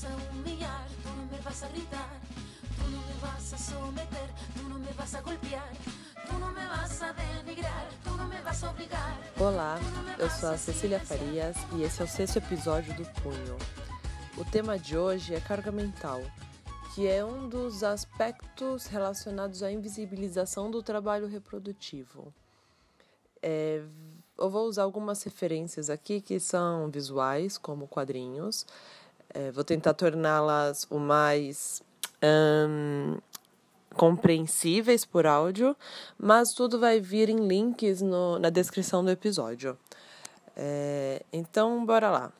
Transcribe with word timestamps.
vas 0.00 0.04
a 0.04 0.32
humillar, 0.32 0.86
tú 1.02 1.08
no 1.10 1.26
me 1.26 1.38
vas 1.42 1.62
a 1.62 1.68
gritar, 1.68 2.20
tú 2.76 2.90
no 2.90 3.00
me 3.06 3.20
vas 3.20 3.52
a 3.52 3.58
someter, 3.58 4.30
tú 4.54 4.68
no 4.68 4.78
me 4.78 4.92
vas 4.92 5.14
a 5.14 5.20
golpear. 5.20 5.72
Olá, 9.38 9.78
eu 10.18 10.30
sou 10.30 10.50
a 10.50 10.58
Cecília 10.58 11.00
Farias 11.00 11.56
e 11.74 11.82
esse 11.82 12.00
é 12.00 12.04
o 12.04 12.08
sexto 12.08 12.36
episódio 12.36 12.94
do 12.94 13.04
Punho. 13.20 13.56
O 14.38 14.44
tema 14.44 14.78
de 14.78 14.96
hoje 14.96 15.34
é 15.34 15.40
carga 15.40 15.72
mental, 15.72 16.22
que 16.94 17.06
é 17.06 17.24
um 17.24 17.48
dos 17.48 17.82
aspectos 17.82 18.86
relacionados 18.86 19.62
à 19.62 19.72
invisibilização 19.72 20.70
do 20.70 20.82
trabalho 20.82 21.26
reprodutivo. 21.26 22.32
É, 23.42 23.82
eu 24.38 24.48
vou 24.48 24.66
usar 24.66 24.82
algumas 24.82 25.22
referências 25.22 25.90
aqui 25.90 26.20
que 26.20 26.38
são 26.38 26.90
visuais, 26.90 27.58
como 27.58 27.88
quadrinhos. 27.88 28.66
É, 29.32 29.50
vou 29.52 29.62
tentar 29.62 29.94
torná-las 29.94 30.86
o 30.90 30.98
mais 30.98 31.82
hum, 32.22 33.18
compreensíveis 33.94 35.04
por 35.04 35.26
áudio, 35.26 35.76
mas 36.18 36.52
tudo 36.52 36.80
vai 36.80 37.00
vir 37.00 37.28
em 37.28 37.46
links 37.46 38.02
no, 38.02 38.38
na 38.38 38.50
descrição 38.50 39.04
do 39.04 39.10
episódio. 39.10 39.78
É, 40.56 41.22
então, 41.32 41.84
bora 41.86 42.10
lá. 42.10 42.32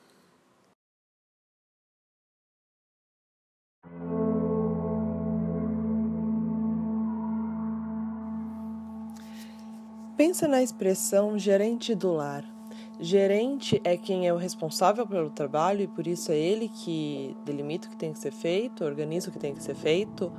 Pensa 10.16 10.46
na 10.46 10.62
expressão 10.62 11.38
gerente 11.38 11.94
do 11.94 12.12
lar. 12.12 12.59
Gerente 13.02 13.80
é 13.82 13.96
quem 13.96 14.28
é 14.28 14.32
o 14.32 14.36
responsável 14.36 15.06
pelo 15.06 15.30
trabalho 15.30 15.80
e 15.80 15.86
por 15.86 16.06
isso 16.06 16.30
é 16.30 16.36
ele 16.36 16.68
que 16.68 17.34
delimita 17.46 17.88
o 17.88 17.90
que 17.90 17.96
tem 17.96 18.12
que 18.12 18.18
ser 18.18 18.30
feito, 18.30 18.84
organiza 18.84 19.30
o 19.30 19.32
que 19.32 19.38
tem 19.38 19.54
que 19.54 19.62
ser 19.62 19.74
feito, 19.74 20.30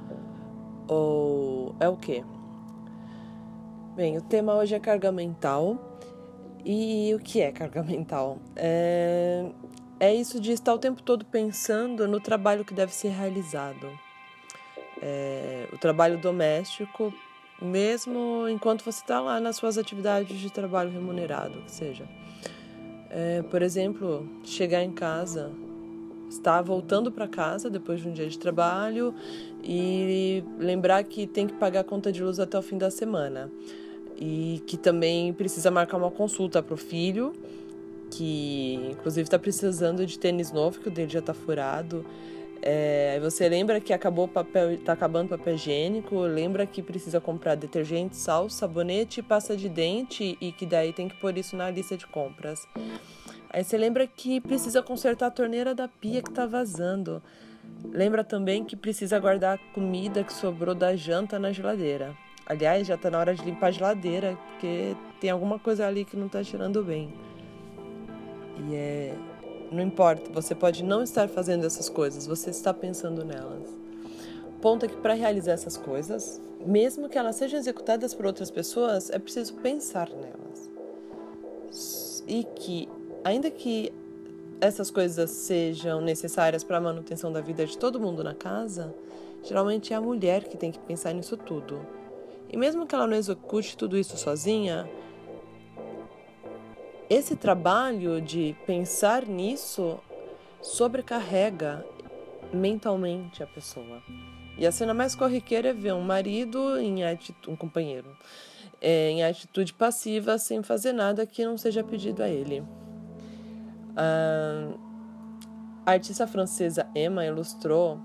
ou 0.88 1.76
é 1.80 1.90
o 1.90 1.98
quê? 1.98 2.23
Bem, 3.95 4.16
o 4.16 4.22
tema 4.22 4.53
hoje 4.53 4.76
é 4.76 4.80
carga 4.80 5.12
mental. 5.12 5.98
E 6.64 7.12
o 7.16 7.20
que 7.20 7.42
é 7.42 7.52
carga 7.52 7.81
mental? 7.84 8.38
É, 8.56 9.50
é 10.00 10.14
isso 10.14 10.40
de 10.40 10.52
estar 10.52 10.72
o 10.73 10.78
tempo 10.78 11.02
todo 11.02 11.25
pensando 11.25 12.08
no 12.08 12.20
trabalho 12.20 12.64
que 12.64 12.75
deve 12.75 12.94
ser 12.94 13.09
realizado. 13.09 13.90
É, 15.02 15.68
o 15.73 15.80
trabalho 15.80 16.20
doméstico 16.20 17.12
mesmo 17.62 18.48
enquanto 18.50 18.84
você 18.84 19.02
está 19.02 19.20
lá 19.20 19.40
nas 19.40 19.56
suas 19.56 19.78
atividades 19.78 20.40
de 20.40 20.52
trabalho 20.52 20.90
remunerado, 20.90 21.62
que 21.62 21.72
seja. 21.72 22.08
É, 23.14 23.42
por 23.44 23.62
exemplo, 23.62 24.26
chegar 24.42 24.81
em 24.81 24.92
casa, 24.92 25.52
estar 26.30 26.62
voltando 26.62 27.12
para 27.12 27.28
casa 27.28 27.70
depois 27.70 28.00
de 28.00 28.08
um 28.08 28.14
dia 28.14 28.28
de 28.28 28.40
trabalho 28.40 29.14
e 29.62 30.42
lembrar 30.58 31.03
que 31.03 31.28
tem 31.28 31.45
que 31.45 31.53
pagar 31.53 31.81
a 31.81 31.84
conta 31.84 32.09
de 32.09 32.23
luz 32.23 32.40
até 32.40 32.58
o 32.58 32.62
fim 32.62 32.78
da 32.78 32.90
semana 32.90 33.52
e 34.18 34.64
que 34.66 34.78
também 34.78 35.34
precisa 35.34 35.70
marcar 35.70 35.98
uma 35.98 36.09
consulta 36.09 36.64
para 36.64 36.73
o 36.73 36.78
filho, 36.78 37.34
que 38.09 38.76
inclusive 38.92 39.23
está 39.23 39.38
precisando 39.38 40.06
de 40.06 40.18
tênis 40.18 40.53
novo, 40.53 40.80
que 40.80 40.88
o 40.88 40.92
dele 40.92 41.09
já 41.09 41.20
está 41.20 41.34
furado. 41.34 42.06
É, 42.64 43.20
você 43.20 43.50
lembra 43.50 43.81
que 43.81 43.92
acabou 43.92 44.28
papel, 44.28 44.78
tá 44.80 44.94
acabando 44.94 45.30
papel 45.30 45.56
higiênico, 45.56 46.16
lembra 46.20 46.68
que 46.68 46.81
precisa 46.84 47.20
comprar 47.20 47.56
detergente, 47.56 48.16
sal, 48.16 48.50
sabonete 48.50 49.20
e 49.20 49.23
pasta 49.23 49.58
de 49.58 49.68
dente 49.68 50.38
e 50.40 50.52
que 50.52 50.66
daí 50.66 50.94
tem 50.94 51.08
que 51.08 51.16
pôr 51.16 51.36
isso 51.38 51.56
na 51.56 51.72
lista 51.72 51.98
de 51.98 52.06
compras. 52.06 52.68
Aí 53.50 53.64
você 53.64 53.78
lembra 53.78 54.06
que 54.06 54.40
precisa 54.40 54.81
consertar 54.84 55.28
a 55.28 55.31
torneira 55.31 55.73
da 55.73 55.88
pia 55.88 56.22
que 56.22 56.30
está 56.30 56.45
vazando. 56.45 57.22
Lembra 57.92 58.23
também 58.23 58.64
que 58.64 58.75
precisa 58.75 59.20
guardar 59.20 59.56
a 59.58 59.73
comida 59.73 60.23
que 60.23 60.31
sobrou 60.31 60.75
da 60.75 60.96
janta 60.96 61.40
na 61.40 61.52
geladeira. 61.52 62.16
Aliás, 62.46 62.88
já 62.88 62.96
está 62.96 63.09
na 63.09 63.18
hora 63.18 63.34
de 63.34 63.44
limpar 63.44 63.68
a 63.68 63.72
geladeira, 63.72 64.38
porque 64.52 64.96
tem 65.19 65.30
alguma 65.30 65.58
coisa 65.58 65.88
ali 65.88 66.06
que 66.06 66.16
não 66.16 66.28
está 66.28 66.44
cheirando 66.44 66.84
bem. 66.84 67.14
E 68.69 68.75
é 68.75 69.16
não 69.72 69.82
importa, 69.82 70.30
você 70.34 70.54
pode 70.54 70.84
não 70.84 71.02
estar 71.02 71.30
fazendo 71.30 71.66
essas 71.66 71.88
coisas, 71.88 72.28
você 72.28 72.50
está 72.50 72.74
pensando 72.74 73.24
nelas. 73.24 73.70
Ponto 74.62 74.86
é 74.86 74.90
que 74.90 74.98
para 74.98 75.14
realizar 75.14 75.54
essas 75.54 75.78
coisas, 75.78 76.42
mesmo 76.66 77.09
que 77.09 77.18
elas 77.18 77.38
sejam 77.38 77.58
executadas 77.58 78.14
por 78.14 78.26
outras 78.26 78.52
pessoas, 78.52 79.09
é 79.09 79.18
preciso 79.18 79.56
pensar 79.56 80.09
nelas. 80.09 80.72
E 82.28 82.44
que, 82.44 82.88
ainda 83.24 83.50
que 83.50 83.92
essas 84.59 84.92
coisas 84.92 85.32
sejam 85.32 86.02
necessárias 86.02 86.64
para 86.64 86.78
a 86.78 86.82
manutenção 86.82 87.32
da 87.32 87.42
vida 87.42 87.66
de 87.66 87.78
todo 87.78 88.00
mundo 88.00 88.24
na 88.24 88.36
casa, 88.36 88.94
geralmente 89.42 89.94
é 89.94 89.96
a 89.96 90.02
mulher 90.02 90.44
que 90.44 90.58
tem 90.58 90.72
que 90.72 90.80
pensar 90.80 91.14
nisso 91.14 91.36
tudo. 91.38 91.80
E 92.48 92.58
mesmo 92.58 92.86
que 92.86 92.94
ela 92.94 93.08
não 93.08 93.16
execute 93.16 93.76
tudo 93.78 93.98
isso 93.98 94.18
sozinha, 94.18 94.88
esse 97.13 97.35
trabalho 97.35 98.22
de 98.22 98.55
pensar 98.66 99.25
nisso 99.25 99.99
sobrecarrega 100.61 101.85
mentalmente 102.53 103.44
a 103.44 103.47
pessoa. 103.47 104.01
E 104.57 104.66
a 104.66 104.72
cena 104.72 104.94
mais 104.94 105.13
corriqueira 105.13 105.69
é 105.69 105.73
ver 105.73 105.94
um 105.94 105.99
marido 105.99 106.79
em 106.79 107.03
atitude, 107.03 107.49
um 107.49 107.55
companheiro, 107.57 108.16
é, 108.79 109.09
em 109.09 109.25
atitude 109.25 109.73
passiva, 109.73 110.38
sem 110.38 110.63
fazer 110.63 110.94
nada 110.94 111.25
que 111.25 111.44
não 111.44 111.57
seja 111.57 111.83
pedido 111.83 112.23
a 112.23 112.29
ele. 112.29 112.63
A 115.85 115.91
artista 115.91 116.25
francesa 116.25 116.88
Emma 116.95 117.25
ilustrou 117.25 117.99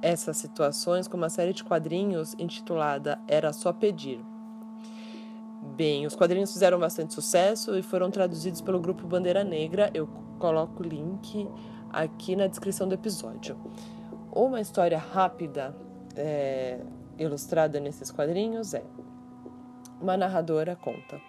essas 0.00 0.36
situações 0.36 1.08
com 1.08 1.16
uma 1.16 1.28
série 1.28 1.52
de 1.52 1.64
quadrinhos 1.64 2.32
intitulada 2.38 3.18
Era 3.26 3.52
Só 3.52 3.72
Pedir. 3.72 4.20
Bem, 5.76 6.06
os 6.06 6.16
quadrinhos 6.16 6.50
fizeram 6.50 6.78
bastante 6.78 7.12
sucesso 7.12 7.76
e 7.76 7.82
foram 7.82 8.10
traduzidos 8.10 8.62
pelo 8.62 8.80
grupo 8.80 9.06
Bandeira 9.06 9.44
Negra. 9.44 9.90
Eu 9.92 10.08
coloco 10.38 10.82
o 10.82 10.86
link 10.86 11.46
aqui 11.90 12.34
na 12.34 12.46
descrição 12.46 12.88
do 12.88 12.94
episódio. 12.94 13.58
Uma 14.32 14.58
história 14.58 14.96
rápida 14.96 15.76
é, 16.16 16.80
ilustrada 17.18 17.78
nesses 17.78 18.10
quadrinhos 18.10 18.72
é: 18.72 18.82
uma 20.00 20.16
narradora 20.16 20.74
conta. 20.74 21.20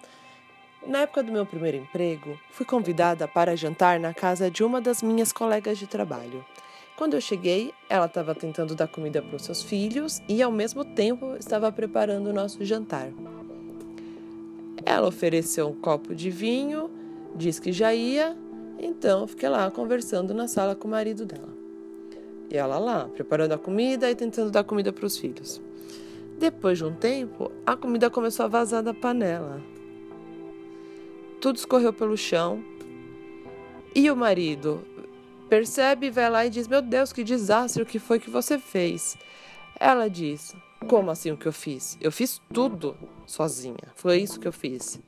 Na 0.85 1.00
época 1.00 1.24
do 1.24 1.31
meu 1.34 1.46
primeiro 1.46 1.75
emprego, 1.75 2.40
fui 2.50 2.66
convidada 2.66 3.28
para 3.28 3.53
jantar 3.58 4.00
na 4.00 4.14
casa 4.14 4.50
de 4.50 4.64
uma 4.64 4.79
das 4.79 5.03
minhas 5.03 5.34
colegas 5.34 5.78
de 5.78 5.88
trabalho. 5.88 6.46
Quando 6.96 7.16
eu 7.16 7.22
cheguei, 7.22 7.74
ela 7.90 8.06
estava 8.06 8.34
tentando 8.34 8.75
dar 8.75 8.88
comida 8.88 9.22
para 9.22 9.35
os 9.35 9.44
seus 9.44 9.62
filhos 9.62 10.22
e, 10.25 10.41
ao 10.41 10.53
mesmo 10.53 10.85
tempo, 10.85 11.35
estava 11.35 11.69
preparando 11.69 12.28
o 12.28 12.34
nosso 12.34 12.64
jantar. 12.64 13.12
Ela 14.86 15.08
ofereceu 15.08 15.68
um 15.68 15.74
copo 15.74 16.16
de 16.16 16.30
vinho, 16.30 16.90
disse 17.36 17.62
que 17.62 17.72
já 17.72 17.94
ia, 17.94 18.38
então 18.80 19.28
fiquei 19.28 19.50
lá 19.50 19.70
conversando 19.72 20.34
na 20.34 20.48
sala 20.48 20.76
com 20.76 20.88
o 20.88 20.92
marido 20.92 21.26
dela. 21.26 21.50
E 22.50 22.58
ela 22.58 22.78
lá, 22.78 23.08
preparando 23.10 23.54
a 23.54 23.58
comida 23.58 24.10
e 24.10 24.16
tentando 24.16 24.52
dar 24.52 24.64
comida 24.64 24.94
para 24.94 25.06
os 25.06 25.18
filhos. 25.18 25.62
Depois 26.38 26.78
de 26.78 26.86
um 26.86 26.94
tempo, 26.94 27.52
a 27.66 27.76
comida 27.76 28.10
começou 28.10 28.46
a 28.46 28.50
vazar 28.50 28.84
da 28.84 28.94
panela. 28.94 29.62
Tudo 31.42 31.58
escorreu 31.58 31.92
pelo 31.92 32.16
chão. 32.16 32.64
E 33.94 34.09
o 34.09 34.16
marido 34.16 34.82
percebe, 35.50 36.09
vai 36.09 36.30
lá 36.30 36.46
e 36.46 36.50
diz: 36.50 36.68
Meu 36.68 36.82
Deus, 36.82 37.12
que 37.12 37.24
desastre, 37.24 37.82
o 37.82 37.86
que 37.86 38.00
foi 38.00 38.20
que 38.20 38.30
você 38.30 38.59
fez? 38.59 39.18
Ela 39.80 40.08
diz: 40.08 40.56
como 40.88 41.12
assim 41.12 41.32
o 41.32 41.38
que 41.38 41.48
eu 41.48 41.54
fiz? 41.54 41.98
Eu 42.00 42.12
fiz 42.12 42.42
tudo 42.54 42.96
sozinha. 43.26 43.88
Foi 43.96 44.18
isso 44.18 44.40
que 44.40 44.48
eu 44.48 44.54
fiz. 44.54 45.00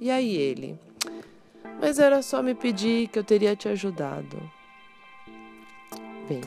E 0.00 0.10
aí 0.10 0.36
ele? 0.36 0.78
Mas 1.80 1.98
era 1.98 2.22
só 2.22 2.42
me 2.42 2.54
pedir 2.54 3.08
que 3.08 3.18
eu 3.18 3.24
teria 3.24 3.56
te 3.56 3.68
ajudado. 3.68 4.38
Bem, 6.28 6.40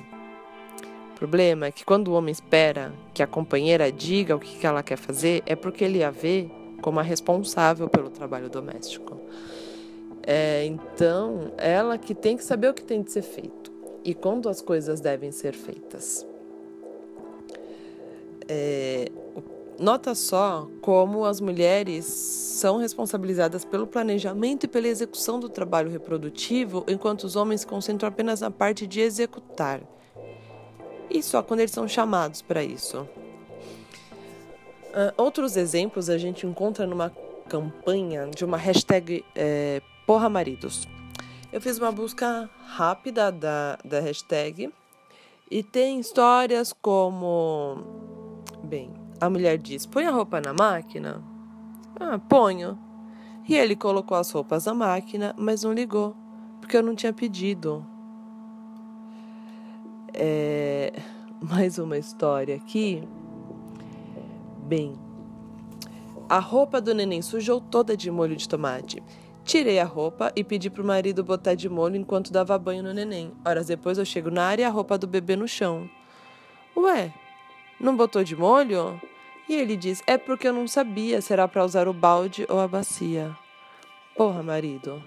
o 1.12 1.15
problema 1.18 1.68
é 1.68 1.71
que 1.71 1.85
quando 1.85 2.09
o 2.09 2.13
homem 2.13 2.31
espera 2.31 2.94
que 3.13 3.21
a 3.21 3.27
companheira 3.27 3.91
diga 3.91 4.35
o 4.35 4.39
que 4.39 4.65
ela 4.65 4.83
quer 4.83 4.97
fazer, 4.97 5.44
é 5.45 5.56
porque 5.56 5.83
ele 5.83 6.03
a 6.03 6.12
vê 6.12 6.50
como 6.81 7.00
a 7.00 7.03
responsável 7.03 7.89
pelo 7.89 8.09
trabalho 8.09 8.50
doméstico. 8.50 9.19
É, 10.23 10.65
então, 10.65 11.53
ela 11.57 11.97
que 11.97 12.13
tem 12.13 12.35
que 12.35 12.44
saber 12.44 12.69
o 12.69 12.73
que 12.73 12.83
tem 12.83 13.01
de 13.01 13.12
ser 13.12 13.21
feito 13.21 13.71
e 14.03 14.13
quando 14.13 14.50
as 14.50 14.62
coisas 14.62 15.00
devem 15.00 15.31
ser 15.31 15.53
feitas. 15.53 16.25
É, 18.47 19.11
nota 19.79 20.15
só 20.15 20.67
como 20.81 21.25
as 21.25 21.39
mulheres 21.39 22.05
são 22.05 22.77
responsabilizadas 22.77 23.63
pelo 23.63 23.85
planejamento 23.85 24.63
e 24.63 24.67
pela 24.67 24.88
execução 24.88 25.39
do 25.39 25.49
trabalho 25.49 25.89
reprodutivo, 25.89 26.83
enquanto 26.88 27.23
os 27.23 27.35
homens 27.35 27.61
se 27.61 27.67
concentram 27.67 28.09
apenas 28.09 28.41
na 28.41 28.49
parte 28.49 28.88
de 28.88 29.01
executar. 29.01 29.81
E 31.09 31.21
só 31.21 31.41
quando 31.41 31.61
eles 31.61 31.71
são 31.71 31.88
chamados 31.88 32.41
para 32.41 32.63
isso. 32.63 33.07
Uh, 34.88 35.13
outros 35.15 35.55
exemplos 35.55 36.09
a 36.09 36.17
gente 36.17 36.45
encontra 36.45 36.88
numa 36.88 37.11
campanha 37.47 38.27
de 38.27 38.44
uma 38.44 38.57
hashtag 38.57 39.23
é, 39.35 39.81
Porra 40.05 40.29
Maridos. 40.29 40.88
Eu 41.51 41.61
fiz 41.61 41.77
uma 41.77 41.91
busca 41.91 42.49
rápida 42.65 43.31
da, 43.31 43.77
da 43.83 43.99
hashtag 43.99 44.69
E 45.49 45.63
tem 45.63 45.99
histórias 45.99 46.73
como. 46.73 48.16
Bem, 48.67 48.91
a 49.21 49.29
mulher 49.29 49.57
diz: 49.57 49.85
põe 49.85 50.05
a 50.05 50.11
roupa 50.11 50.41
na 50.41 50.53
máquina. 50.53 51.23
Ah, 51.97 52.19
ponho. 52.19 52.77
E 53.47 53.55
ele 53.55 53.77
colocou 53.77 54.17
as 54.17 54.29
roupas 54.29 54.65
na 54.65 54.73
máquina, 54.73 55.33
mas 55.37 55.63
não 55.63 55.71
ligou, 55.71 56.13
porque 56.59 56.75
eu 56.75 56.83
não 56.83 56.93
tinha 56.93 57.13
pedido. 57.13 57.85
É... 60.13 60.91
Mais 61.39 61.77
uma 61.77 61.97
história 61.97 62.57
aqui. 62.57 63.07
Bem, 64.63 64.95
a 66.27 66.39
roupa 66.39 66.81
do 66.81 66.93
neném 66.93 67.21
sujou 67.21 67.61
toda 67.61 67.95
de 67.95 68.11
molho 68.11 68.35
de 68.35 68.49
tomate. 68.49 69.01
Tirei 69.45 69.79
a 69.79 69.85
roupa 69.85 70.29
e 70.35 70.43
pedi 70.43 70.69
pro 70.69 70.83
marido 70.83 71.23
botar 71.23 71.55
de 71.55 71.69
molho 71.69 71.95
enquanto 71.95 72.33
dava 72.33 72.59
banho 72.59 72.83
no 72.83 72.93
neném. 72.93 73.31
Horas 73.45 73.67
depois 73.67 73.97
eu 73.97 74.03
chego 74.03 74.29
na 74.29 74.43
área 74.43 74.63
e 74.63 74.65
a 74.65 74.69
roupa 74.69 74.97
do 74.97 75.07
bebê 75.07 75.37
no 75.37 75.47
chão. 75.47 75.89
Ué, 76.75 77.13
não 77.79 77.95
botou 77.95 78.24
de 78.24 78.35
molho? 78.35 79.00
E 79.47 79.56
ele 79.56 79.77
diz: 79.77 80.01
É 80.06 80.18
porque 80.18 80.47
eu 80.47 80.53
não 80.53 80.68
sabia 80.68 81.21
se 81.21 81.31
era 81.31 81.47
para 81.47 81.63
usar 81.63 81.88
o 81.88 81.94
balde 81.94 82.45
ou 82.50 82.59
a 82.59 82.68
bacia. 82.68 83.35
Porra, 84.15 84.44
marido. 84.44 85.01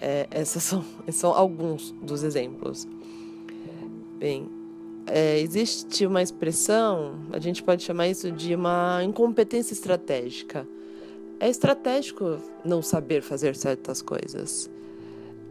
É, 0.00 0.26
esses 0.32 0.62
são, 0.62 0.84
esses 1.06 1.20
são 1.20 1.32
alguns 1.32 1.92
dos 1.92 2.22
exemplos. 2.22 2.88
Bem, 4.18 4.48
é, 5.06 5.38
existe 5.40 6.06
uma 6.06 6.22
expressão, 6.22 7.20
a 7.32 7.38
gente 7.38 7.62
pode 7.62 7.82
chamar 7.82 8.08
isso 8.08 8.30
de 8.30 8.54
uma 8.54 9.02
incompetência 9.04 9.72
estratégica. 9.72 10.66
É 11.40 11.48
estratégico 11.48 12.38
não 12.64 12.82
saber 12.82 13.20
fazer 13.20 13.56
certas 13.56 14.00
coisas 14.00 14.70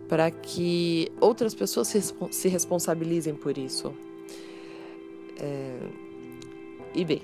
para 0.08 0.30
que 0.32 1.10
outras 1.22 1.54
pessoas 1.54 1.88
se, 1.88 2.02
se 2.32 2.48
responsabilizem 2.50 3.34
por 3.34 3.58
isso. 3.58 3.94
É, 5.42 5.80
e 6.94 7.04
bem, 7.04 7.24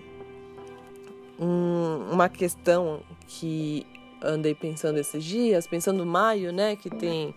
um, 1.39 2.11
uma 2.11 2.27
questão 2.27 3.01
que 3.27 3.85
andei 4.21 4.55
pensando 4.55 4.97
esses 4.97 5.23
dias, 5.23 5.67
pensando 5.67 6.03
maio, 6.03 6.51
né, 6.51 6.75
que 6.75 6.89
tem 6.89 7.35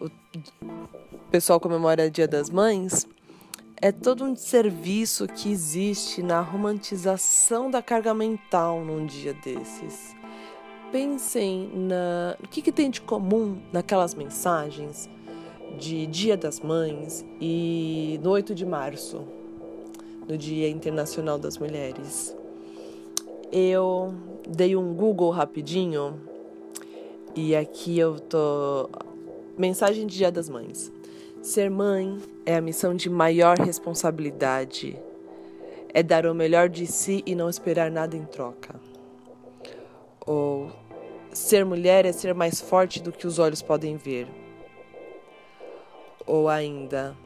o 0.00 0.10
pessoal 1.30 1.60
comemora 1.60 2.10
Dia 2.10 2.26
das 2.26 2.50
Mães, 2.50 3.06
é 3.80 3.92
todo 3.92 4.24
um 4.24 4.34
serviço 4.34 5.28
que 5.28 5.52
existe 5.52 6.20
na 6.20 6.40
romantização 6.40 7.70
da 7.70 7.80
carga 7.80 8.12
mental 8.12 8.84
num 8.84 9.06
dia 9.06 9.34
desses. 9.34 10.16
Pensem 10.90 11.70
na 11.74 12.36
o 12.42 12.48
que, 12.48 12.60
que 12.60 12.72
tem 12.72 12.90
de 12.90 13.00
comum 13.00 13.60
naquelas 13.72 14.14
mensagens 14.14 15.08
de 15.78 16.06
Dia 16.06 16.36
das 16.36 16.58
Mães 16.60 17.24
e 17.40 18.18
no 18.22 18.30
8 18.30 18.54
de 18.54 18.66
março, 18.66 19.24
no 20.28 20.36
Dia 20.36 20.68
Internacional 20.68 21.38
das 21.38 21.56
Mulheres. 21.56 22.36
Eu 23.50 24.14
dei 24.46 24.76
um 24.76 24.94
Google 24.94 25.30
rapidinho 25.30 26.20
e 27.34 27.56
aqui 27.56 27.98
eu 27.98 28.20
tô. 28.20 28.90
Mensagem 29.56 30.06
de 30.06 30.18
Dia 30.18 30.30
das 30.30 30.48
Mães. 30.48 30.92
Ser 31.40 31.70
mãe 31.70 32.18
é 32.44 32.56
a 32.56 32.60
missão 32.60 32.94
de 32.94 33.08
maior 33.08 33.56
responsabilidade. 33.58 34.96
É 35.94 36.02
dar 36.02 36.26
o 36.26 36.34
melhor 36.34 36.68
de 36.68 36.86
si 36.86 37.22
e 37.24 37.34
não 37.34 37.48
esperar 37.48 37.90
nada 37.90 38.14
em 38.14 38.24
troca. 38.24 38.78
Ou 40.26 40.70
ser 41.32 41.64
mulher 41.64 42.04
é 42.04 42.12
ser 42.12 42.34
mais 42.34 42.60
forte 42.60 43.02
do 43.02 43.10
que 43.10 43.26
os 43.26 43.38
olhos 43.38 43.62
podem 43.62 43.96
ver. 43.96 44.28
Ou 46.26 46.48
ainda, 46.48 47.16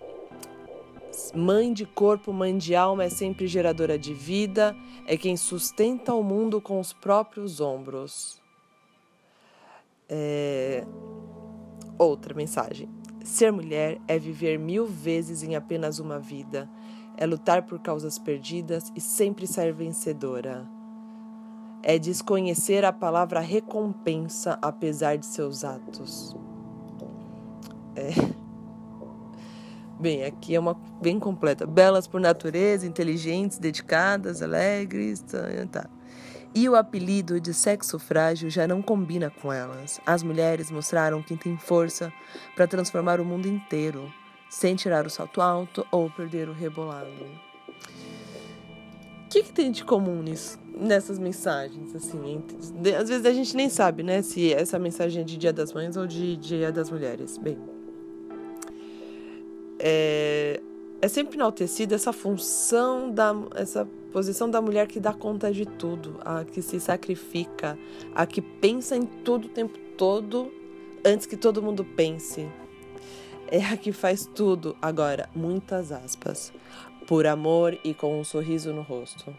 Mãe 1.35 1.73
de 1.73 1.85
corpo, 1.85 2.33
mãe 2.33 2.57
de 2.57 2.75
alma, 2.75 3.05
é 3.05 3.11
sempre 3.11 3.47
geradora 3.47 3.99
de 3.99 4.15
vida, 4.15 4.75
é 5.07 5.17
quem 5.17 5.37
sustenta 5.37 6.15
o 6.15 6.23
mundo 6.23 6.61
com 6.61 6.81
os 6.81 6.93
próprios 6.93 7.61
ombros. 7.61 8.41
É... 10.09 10.87
Outra 11.99 12.35
mensagem. 12.35 12.89
Ser 13.25 13.53
mulher 13.53 14.01
é 14.09 14.19
viver 14.19 14.59
mil 14.59 14.87
vezes 14.87 15.43
em 15.43 15.55
apenas 15.55 15.99
uma 15.99 16.19
vida, 16.19 16.69
é 17.17 17.27
lutar 17.27 17.63
por 17.63 17.79
causas 17.79 18.19
perdidas 18.19 18.91
e 18.97 19.01
sempre 19.01 19.47
sair 19.47 19.73
vencedora. 19.73 20.67
É 21.83 21.99
desconhecer 21.99 22.85
a 22.85 22.93
palavra 22.93 23.41
recompensa 23.41 24.59
apesar 24.63 25.17
de 25.19 25.27
seus 25.27 25.65
atos. 25.65 26.35
É. 27.95 28.42
Bem, 30.03 30.25
aqui 30.25 30.57
é 30.57 30.59
uma 30.59 30.75
bem 31.01 31.21
completa. 31.21 31.65
Belas 31.65 32.09
por 32.09 32.21
natureza, 32.21 32.85
inteligentes, 32.85 33.57
dedicadas, 33.57 34.43
alegres, 34.43 35.21
tá, 35.21 35.39
tá. 35.71 35.89
E 36.53 36.69
o 36.69 36.75
apelido 36.75 37.41
de 37.41 37.55
sexo 37.55 38.01
frágil 38.01 38.51
já 38.51 38.67
não 38.67 38.83
combina 38.83 39.31
com 39.31 39.53
elas. 39.53 40.01
As 40.05 40.25
mulheres 40.25 40.73
mostraram 40.73 41.23
que 41.23 41.37
têm 41.37 41.57
força 41.57 42.13
para 42.57 42.67
transformar 42.67 43.21
o 43.21 43.25
mundo 43.25 43.47
inteiro, 43.47 44.13
sem 44.51 44.75
tirar 44.75 45.07
o 45.07 45.11
salto 45.11 45.41
alto 45.41 45.87
ou 45.93 46.11
perder 46.11 46.49
o 46.49 46.53
rebolado. 46.53 47.07
O 49.25 49.29
que, 49.31 49.45
que 49.45 49.53
tem 49.53 49.71
de 49.71 49.85
comum 49.85 50.21
nisso, 50.21 50.59
nessas 50.77 51.17
mensagens? 51.17 51.95
Assim, 51.95 52.43
às 53.01 53.09
vezes 53.09 53.25
a 53.25 53.33
gente 53.33 53.55
nem 53.55 53.69
sabe, 53.69 54.03
né, 54.03 54.21
se 54.21 54.53
essa 54.53 54.81
mensagem 54.81 55.23
é 55.23 55.25
de 55.25 55.39
Dia 55.39 55.53
das 55.53 55.73
Mães 55.73 55.97
ou 55.97 56.09
de 56.09 56.37
Dia 56.39 56.73
das 56.73 56.91
Mulheres. 56.91 57.39
Bem, 57.39 57.57
é, 59.83 60.61
é 61.01 61.09
sempre 61.09 61.37
enaltecida 61.37 61.97
essa 61.97 62.13
função, 62.13 63.11
da, 63.11 63.35
essa 63.57 63.85
posição 64.13 64.49
da 64.49 64.63
mulher 64.63 64.87
que 64.87 65.01
dá 65.01 65.13
conta 65.13 65.51
de 65.51 65.67
tudo, 65.67 66.21
a 66.25 66.45
que 66.45 66.63
se 66.63 66.79
sacrifica, 66.79 67.77
a 68.15 68.25
que 68.25 68.41
pensa 68.41 68.97
em 68.97 69.03
tudo 69.03 69.47
o 69.47 69.51
tempo 69.51 69.77
todo 69.99 70.53
antes 71.05 71.27
que 71.27 71.37
todo 71.37 71.61
mundo 71.61 71.85
pense. 71.85 72.49
É 73.49 73.65
a 73.65 73.77
que 73.77 73.91
faz 73.91 74.25
tudo, 74.25 74.77
agora, 74.81 75.29
muitas 75.35 75.91
aspas, 75.91 76.53
por 77.07 77.27
amor 77.27 77.77
e 77.85 77.93
com 77.93 78.19
um 78.19 78.25
sorriso 78.25 78.73
no 78.73 78.83
rosto. 78.83 79.37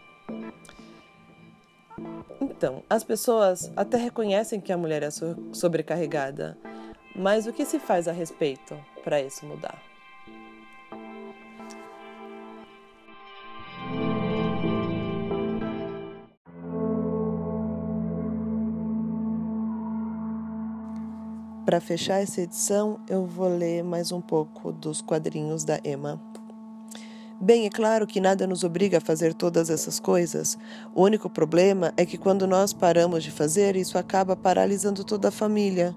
Então, 2.40 2.82
as 2.88 3.02
pessoas 3.02 3.72
até 3.74 3.96
reconhecem 3.96 4.60
que 4.60 4.72
a 4.72 4.76
mulher 4.76 5.02
é 5.02 5.08
sobrecarregada, 5.52 6.58
mas 7.16 7.46
o 7.46 7.52
que 7.52 7.64
se 7.64 7.78
faz 7.78 8.06
a 8.06 8.12
respeito 8.12 8.76
para 9.02 9.20
isso 9.20 9.46
mudar? 9.46 9.93
Para 21.64 21.80
fechar 21.80 22.20
essa 22.20 22.42
edição, 22.42 23.00
eu 23.08 23.24
vou 23.24 23.48
ler 23.48 23.82
mais 23.82 24.12
um 24.12 24.20
pouco 24.20 24.70
dos 24.70 25.00
quadrinhos 25.00 25.64
da 25.64 25.80
Emma. 25.82 26.20
Bem, 27.40 27.64
é 27.64 27.70
claro 27.70 28.06
que 28.06 28.20
nada 28.20 28.46
nos 28.46 28.62
obriga 28.64 28.98
a 28.98 29.00
fazer 29.00 29.32
todas 29.32 29.70
essas 29.70 29.98
coisas. 29.98 30.58
O 30.94 31.02
único 31.02 31.30
problema 31.30 31.94
é 31.96 32.04
que 32.04 32.18
quando 32.18 32.46
nós 32.46 32.74
paramos 32.74 33.24
de 33.24 33.30
fazer, 33.30 33.76
isso 33.76 33.96
acaba 33.96 34.36
paralisando 34.36 35.04
toda 35.04 35.28
a 35.28 35.32
família. 35.32 35.96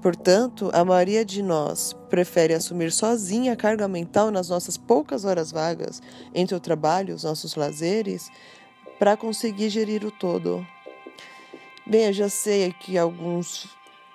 Portanto, 0.00 0.70
a 0.72 0.82
maioria 0.82 1.22
de 1.22 1.42
nós 1.42 1.94
prefere 2.08 2.54
assumir 2.54 2.92
sozinha 2.92 3.52
a 3.52 3.56
carga 3.56 3.86
mental 3.86 4.30
nas 4.30 4.48
nossas 4.48 4.78
poucas 4.78 5.26
horas 5.26 5.52
vagas 5.52 6.00
entre 6.34 6.56
o 6.56 6.60
trabalho 6.60 7.14
os 7.14 7.24
nossos 7.24 7.56
lazeres 7.56 8.30
para 8.98 9.18
conseguir 9.18 9.68
gerir 9.68 10.02
o 10.02 10.10
todo. 10.10 10.66
Bem, 11.86 12.06
eu 12.06 12.12
já 12.14 12.30
sei 12.30 12.72
que 12.72 12.96
alguns 12.96 13.68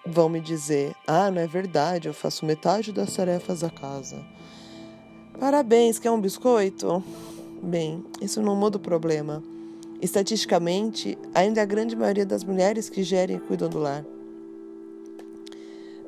vão 0.07 0.29
me 0.29 0.39
dizer: 0.39 0.95
ah, 1.05 1.29
não 1.29 1.41
é 1.41 1.47
verdade, 1.47 2.07
eu 2.07 2.13
faço 2.13 2.45
metade 2.45 2.91
das 2.91 3.13
tarefas 3.13 3.59
da 3.59 3.69
casa. 3.69 4.17
Parabéns, 5.39 5.99
quer 5.99 6.11
um 6.11 6.19
biscoito? 6.19 7.03
Bem, 7.61 8.03
isso 8.21 8.41
não 8.41 8.55
muda 8.55 8.77
o 8.77 8.79
problema. 8.79 9.43
Estatisticamente, 10.01 11.17
ainda 11.33 11.59
é 11.59 11.63
a 11.63 11.65
grande 11.65 11.95
maioria 11.95 12.25
das 12.25 12.43
mulheres 12.43 12.89
que 12.89 13.03
gerem 13.03 13.37
e 13.37 13.39
cuidam 13.39 13.69
do 13.69 13.79
lar. 13.79 14.05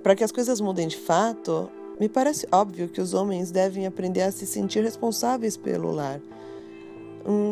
Para 0.01 0.15
que 0.15 0.24
as 0.24 0.32
coisas 0.32 0.62
mudem 0.62 0.88
de 0.88 0.98
fato, 0.98 1.70
me 2.00 2.08
parece 2.08 2.48
óbvio 2.51 2.88
que 2.88 3.01
os 3.01 3.13
homens 3.13 3.51
devem 3.51 3.86
aprender 3.86 4.22
a 4.22 4.32
se 4.32 4.46
sentir 4.46 4.84
responsáveis 4.84 5.58
pelo 5.58 5.91
lar 5.91 6.22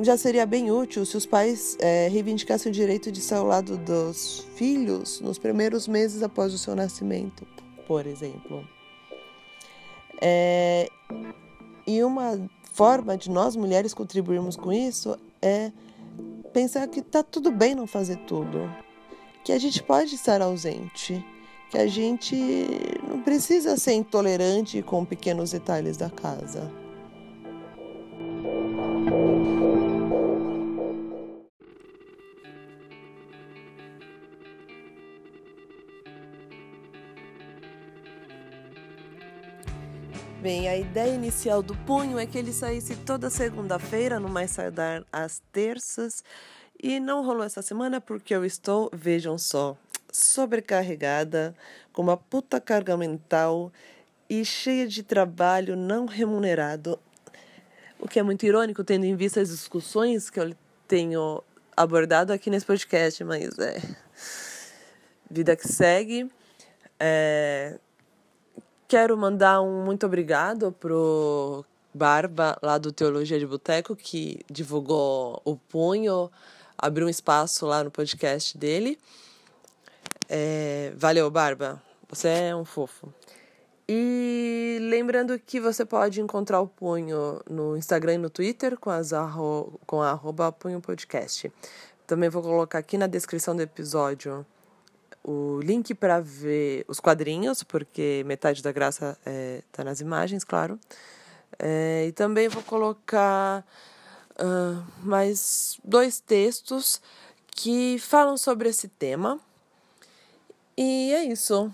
Já 0.03 0.17
seria 0.17 0.45
bem 0.45 0.71
útil 0.71 1.05
se 1.05 1.17
os 1.17 1.25
pais 1.25 1.77
é, 1.79 2.07
reivindicassem 2.07 2.71
o 2.71 2.73
direito 2.73 3.11
de 3.11 3.19
estar 3.19 3.37
ao 3.37 3.45
lado 3.45 3.77
dos 3.77 4.47
filhos 4.55 5.19
nos 5.21 5.37
primeiros 5.37 5.87
meses 5.87 6.23
após 6.23 6.53
o 6.53 6.57
seu 6.57 6.75
nascimento, 6.75 7.45
por 7.85 8.07
exemplo. 8.07 8.67
É, 10.21 10.89
e 11.85 12.03
uma 12.03 12.49
forma 12.73 13.17
de 13.17 13.29
nós 13.29 13.55
mulheres 13.55 13.93
contribuirmos 13.93 14.55
com 14.55 14.71
isso 14.71 15.17
é 15.41 15.71
pensar 16.53 16.87
que 16.87 17.01
está 17.01 17.21
tudo 17.21 17.51
bem 17.51 17.75
não 17.75 17.85
fazer 17.85 18.17
tudo, 18.25 18.71
que 19.43 19.51
a 19.51 19.59
gente 19.59 19.83
pode 19.83 20.15
estar 20.15 20.41
ausente, 20.41 21.23
que 21.69 21.77
a 21.77 21.87
gente 21.87 22.35
não 23.07 23.21
precisa 23.21 23.77
ser 23.77 23.93
intolerante 23.93 24.81
com 24.81 25.05
pequenos 25.05 25.51
detalhes 25.51 25.97
da 25.97 26.09
casa. 26.09 26.71
Bem, 40.41 40.69
a 40.69 40.77
ideia 40.77 41.15
inicial 41.15 41.63
do 41.63 41.75
punho 41.77 42.19
é 42.19 42.27
que 42.27 42.37
ele 42.37 42.53
saísse 42.53 42.95
toda 42.95 43.27
segunda-feira, 43.27 44.19
no 44.19 44.29
Mais 44.29 44.51
Saudar 44.51 45.03
às 45.11 45.41
terças. 45.51 46.23
E 46.81 46.99
não 46.99 47.25
rolou 47.25 47.43
essa 47.43 47.63
semana 47.63 47.99
porque 47.99 48.35
eu 48.35 48.45
estou, 48.45 48.87
vejam 48.93 49.35
só, 49.35 49.75
sobrecarregada, 50.11 51.55
com 51.91 52.03
uma 52.03 52.15
puta 52.15 52.61
carga 52.61 52.95
mental 52.95 53.71
e 54.29 54.45
cheia 54.45 54.87
de 54.87 55.01
trabalho 55.01 55.75
não 55.75 56.05
remunerado. 56.05 56.99
O 57.99 58.07
que 58.07 58.19
é 58.19 58.23
muito 58.23 58.45
irônico, 58.45 58.83
tendo 58.83 59.05
em 59.05 59.15
vista 59.15 59.41
as 59.41 59.49
discussões 59.49 60.29
que 60.29 60.39
eu 60.39 60.55
tenho 60.87 61.43
abordado 61.75 62.31
aqui 62.31 62.51
nesse 62.51 62.65
podcast, 62.65 63.23
mas 63.23 63.57
é. 63.57 63.81
Vida 65.31 65.55
que 65.55 65.67
segue. 65.67 66.29
É, 66.99 67.79
Quero 68.87 69.17
mandar 69.17 69.61
um 69.61 69.83
muito 69.83 70.05
obrigado 70.05 70.71
pro 70.71 71.65
Barba, 71.93 72.57
lá 72.61 72.77
do 72.77 72.89
Teologia 72.89 73.37
de 73.37 73.45
Boteco, 73.45 73.97
que 73.97 74.39
divulgou 74.49 75.41
o 75.43 75.57
punho, 75.57 76.31
abriu 76.77 77.05
um 77.05 77.09
espaço 77.09 77.65
lá 77.65 77.83
no 77.83 77.91
podcast 77.91 78.57
dele. 78.57 78.97
É, 80.29 80.93
valeu, 80.95 81.29
Barba. 81.29 81.83
Você 82.07 82.29
é 82.29 82.55
um 82.55 82.63
fofo. 82.63 83.13
E 83.89 84.77
lembrando 84.89 85.37
que 85.37 85.59
você 85.59 85.83
pode 85.83 86.21
encontrar 86.21 86.61
o 86.61 86.67
punho 86.67 87.41
no 87.49 87.75
Instagram 87.75 88.13
e 88.13 88.17
no 88.17 88.29
Twitter 88.29 88.77
com, 88.77 88.89
as 88.89 89.11
arro, 89.11 89.77
com 89.85 90.01
a 90.01 90.11
arroba 90.11 90.49
punho 90.49 90.79
podcast. 90.79 91.51
Também 92.05 92.29
vou 92.29 92.41
colocar 92.41 92.79
aqui 92.79 92.97
na 92.97 93.07
descrição 93.07 93.53
do 93.53 93.61
episódio 93.61 94.45
o 95.27 95.59
link 95.61 95.93
para 95.93 96.21
ver 96.21 96.85
os 96.87 97.01
quadrinhos, 97.01 97.61
porque 97.61 98.23
metade 98.25 98.63
da 98.63 98.71
graça 98.71 99.17
está 99.19 99.29
é, 99.29 99.61
tá 99.73 99.83
nas 99.83 99.99
imagens, 99.99 100.45
claro. 100.45 100.79
É, 101.59 102.05
e 102.07 102.13
também 102.13 102.47
vou 102.47 102.63
colocar 102.63 103.65
uh, 104.39 104.83
mais 105.03 105.77
dois 105.83 106.21
textos 106.21 107.01
que 107.51 107.99
falam 107.99 108.37
sobre 108.37 108.69
esse 108.69 108.87
tema. 108.87 109.37
E 110.77 111.11
é 111.13 111.25
isso. 111.25 111.73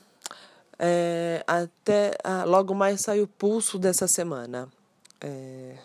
É, 0.79 1.43
até 1.45 2.17
ah, 2.23 2.45
logo 2.45 2.73
mais 2.73 3.01
sai 3.01 3.21
o 3.21 3.27
pulso 3.27 3.77
dessa 3.77 4.07
semana. 4.07 4.67
É, 5.21 5.75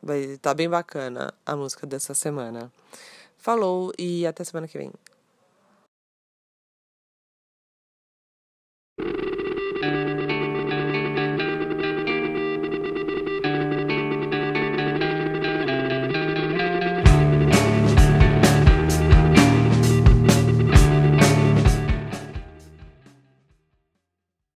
vai 0.00 0.36
tá 0.36 0.54
bem 0.54 0.68
bacana 0.68 1.34
a 1.44 1.56
música 1.56 1.86
dessa 1.86 2.14
semana. 2.14 2.70
Falou 3.36 3.92
e 3.98 4.26
até 4.26 4.44
semana 4.44 4.68
que 4.68 4.78
vem. 4.78 4.92